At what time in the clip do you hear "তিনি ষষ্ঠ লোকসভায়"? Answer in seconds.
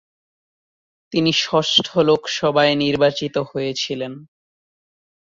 1.13-2.73